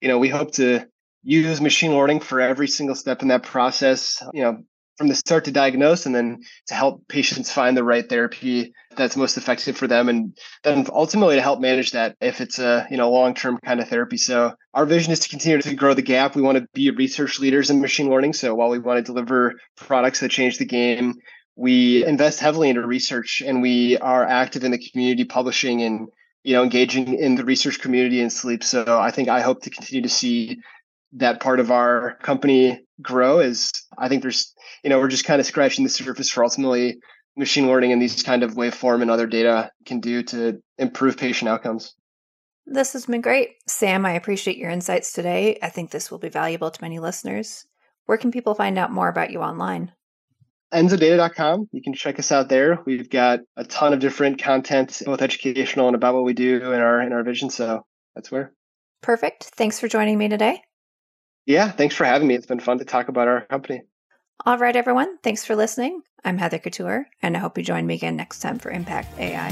you 0.01 0.08
know, 0.08 0.18
we 0.18 0.30
hope 0.30 0.53
to 0.53 0.88
use 1.22 1.62
machine 1.62 1.96
learning 1.96 2.22
for 2.22 2.42
every 2.42 2.68
single 2.68 2.96
step 2.96 3.22
in 3.22 3.27
that 3.27 3.44
process, 3.44 4.24
you 4.34 4.42
know, 4.42 4.63
from 4.97 5.07
the 5.07 5.15
start 5.15 5.45
to 5.45 5.51
diagnose 5.51 6.05
and 6.05 6.13
then 6.13 6.41
to 6.67 6.75
help 6.75 7.07
patients 7.07 7.51
find 7.51 7.75
the 7.75 7.83
right 7.83 8.07
therapy 8.07 8.73
that's 8.95 9.17
most 9.17 9.38
effective 9.38 9.75
for 9.75 9.88
them 9.88 10.07
and 10.07 10.38
then 10.63 10.85
ultimately 10.91 11.35
to 11.35 11.41
help 11.41 11.59
manage 11.59 11.91
that 11.91 12.15
if 12.21 12.41
it's 12.41 12.59
a 12.59 12.88
you 12.91 12.97
know 12.97 13.12
long-term 13.12 13.57
kind 13.65 13.79
of 13.79 13.88
therapy. 13.88 14.17
So 14.17 14.53
our 14.73 14.85
vision 14.85 15.12
is 15.12 15.19
to 15.21 15.29
continue 15.29 15.62
to 15.62 15.75
grow 15.75 15.93
the 15.93 16.01
gap. 16.01 16.35
We 16.35 16.41
want 16.41 16.57
to 16.59 16.67
be 16.73 16.91
research 16.91 17.39
leaders 17.39 17.69
in 17.69 17.81
machine 17.81 18.09
learning. 18.09 18.33
So 18.33 18.53
while 18.53 18.69
we 18.69 18.79
want 18.79 18.97
to 18.97 19.12
deliver 19.12 19.55
products 19.75 20.19
that 20.19 20.29
change 20.29 20.57
the 20.57 20.65
game 20.65 21.15
we 21.55 22.05
invest 22.05 22.39
heavily 22.39 22.69
into 22.69 22.85
research 22.85 23.41
and 23.45 23.62
we 23.62 23.97
are 23.97 24.25
active 24.25 24.63
in 24.63 24.71
the 24.71 24.89
community 24.89 25.23
publishing 25.23 25.81
and 25.83 26.09
you 26.43 26.53
know 26.53 26.63
engaging 26.63 27.13
in 27.13 27.35
the 27.35 27.45
research 27.45 27.79
community 27.79 28.21
in 28.21 28.29
sleep. 28.29 28.63
So 28.63 29.00
i 29.00 29.12
think 29.12 29.29
i 29.29 29.41
hope 29.41 29.62
to 29.63 29.69
continue 29.69 30.03
to 30.03 30.09
see 30.09 30.59
that 31.15 31.39
part 31.39 31.60
of 31.60 31.72
our 31.72 32.17
company 32.22 32.79
grow 33.01 33.39
is 33.39 33.72
i 33.98 34.08
think 34.08 34.22
there's 34.22 34.53
you 34.84 34.89
know 34.89 35.00
we're 35.00 35.08
just 35.08 35.25
kind 35.25 35.39
of 35.39 35.46
scratching 35.46 35.84
the 35.84 35.89
surface 35.89 36.29
for 36.29 36.43
ultimately 36.43 36.98
machine 37.36 37.67
learning 37.67 37.91
and 37.91 38.01
these 38.01 38.22
kind 38.24 38.43
of 38.43 38.53
waveform 38.53 39.01
and 39.01 39.10
other 39.10 39.27
data 39.27 39.72
can 39.86 40.00
do 40.00 40.24
to 40.24 40.62
improve 40.77 41.17
patient 41.17 41.50
outcomes. 41.50 41.96
This 42.65 42.93
has 42.93 43.05
been 43.05 43.22
great. 43.22 43.55
Sam, 43.67 44.05
I 44.05 44.13
appreciate 44.13 44.58
your 44.58 44.70
insights 44.70 45.12
today. 45.12 45.58
I 45.62 45.70
think 45.70 45.91
this 45.91 46.10
will 46.10 46.20
be 46.20 46.29
valuable 46.29 46.72
to 46.72 46.82
many 46.82 47.00
listeners. 47.00 47.65
Where 48.05 48.17
can 48.17 48.32
people 48.32 48.55
find 48.55 48.77
out 48.77 48.91
more 48.91 49.10
about 49.10 49.32
you 49.32 49.41
online? 49.41 49.91
ensodata.com. 50.74 51.70
You 51.72 51.82
can 51.84 51.93
check 51.93 52.17
us 52.17 52.32
out 52.32 52.50
there. 52.50 52.79
We've 52.86 53.10
got 53.10 53.41
a 53.55 53.63
ton 53.63 53.93
of 53.93 54.00
different 54.00 54.41
content, 54.41 55.03
both 55.05 55.22
educational 55.22 55.88
and 55.88 55.96
about 55.96 56.15
what 56.15 56.24
we 56.24 56.34
do 56.34 56.72
in 56.72 56.79
our 56.79 57.01
in 57.01 57.13
our 57.13 57.24
vision. 57.24 57.51
So 57.51 57.86
that's 58.15 58.32
where. 58.32 58.53
Perfect. 59.01 59.43
Thanks 59.43 59.79
for 59.79 59.88
joining 59.88 60.17
me 60.17 60.29
today. 60.29 60.62
Yeah, 61.45 61.71
thanks 61.71 61.95
for 61.95 62.05
having 62.05 62.27
me. 62.27 62.35
It's 62.35 62.45
been 62.45 62.59
fun 62.59 62.79
to 62.79 62.85
talk 62.85 63.09
about 63.09 63.27
our 63.27 63.41
company. 63.41 63.81
All 64.45 64.57
right, 64.57 64.75
everyone. 64.75 65.17
Thanks 65.19 65.45
for 65.45 65.55
listening. 65.55 66.01
I'm 66.23 66.38
Heather 66.38 66.57
Couture, 66.57 67.07
and 67.21 67.35
I 67.35 67.39
hope 67.39 67.57
you 67.57 67.63
join 67.63 67.85
me 67.85 67.95
again 67.95 68.15
next 68.15 68.39
time 68.39 68.59
for 68.59 68.71
Impact 68.71 69.17
AI. 69.19 69.51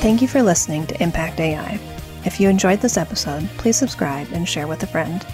Thank 0.00 0.22
you 0.22 0.28
for 0.28 0.42
listening 0.42 0.86
to 0.88 1.02
Impact 1.02 1.38
AI. 1.38 1.78
If 2.24 2.40
you 2.40 2.48
enjoyed 2.48 2.80
this 2.80 2.96
episode, 2.96 3.48
please 3.58 3.76
subscribe 3.76 4.28
and 4.32 4.48
share 4.48 4.66
with 4.66 4.82
a 4.82 4.86
friend. 4.86 5.24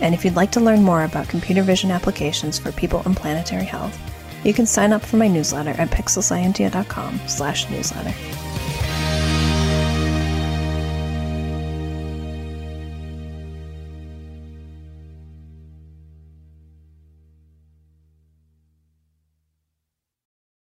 And 0.00 0.14
if 0.14 0.24
you'd 0.24 0.36
like 0.36 0.52
to 0.52 0.60
learn 0.60 0.82
more 0.82 1.04
about 1.04 1.28
computer 1.28 1.62
vision 1.62 1.90
applications 1.90 2.58
for 2.58 2.72
people 2.72 3.02
and 3.04 3.16
planetary 3.16 3.64
health, 3.64 3.98
you 4.44 4.54
can 4.54 4.66
sign 4.66 4.92
up 4.92 5.02
for 5.02 5.16
my 5.16 5.28
newsletter 5.28 5.70
at 5.70 5.90
pixelscientia.com 5.90 7.20
slash 7.26 7.68
newsletter. 7.68 8.14